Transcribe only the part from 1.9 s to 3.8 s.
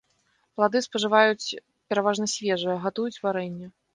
пераважна свежыя, гатуюць варэнне.